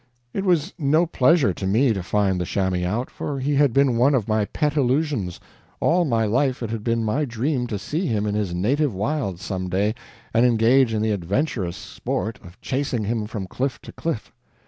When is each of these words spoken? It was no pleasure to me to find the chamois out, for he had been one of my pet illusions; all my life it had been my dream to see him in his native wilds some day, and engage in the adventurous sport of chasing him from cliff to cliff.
It 0.33 0.43
was 0.45 0.73
no 0.79 1.05
pleasure 1.05 1.53
to 1.53 1.67
me 1.67 1.93
to 1.93 2.01
find 2.01 2.41
the 2.41 2.45
chamois 2.45 2.83
out, 2.83 3.11
for 3.11 3.39
he 3.39 3.53
had 3.53 3.71
been 3.71 3.97
one 3.97 4.15
of 4.15 4.27
my 4.27 4.45
pet 4.45 4.75
illusions; 4.75 5.39
all 5.79 6.05
my 6.05 6.25
life 6.25 6.63
it 6.63 6.71
had 6.71 6.83
been 6.83 7.03
my 7.03 7.23
dream 7.23 7.67
to 7.67 7.77
see 7.77 8.07
him 8.07 8.25
in 8.25 8.33
his 8.33 8.51
native 8.51 8.95
wilds 8.95 9.43
some 9.43 9.69
day, 9.69 9.93
and 10.33 10.43
engage 10.43 10.91
in 10.95 11.03
the 11.03 11.11
adventurous 11.11 11.77
sport 11.77 12.39
of 12.43 12.59
chasing 12.61 13.03
him 13.03 13.27
from 13.27 13.45
cliff 13.45 13.79
to 13.83 13.91
cliff. 13.91 14.31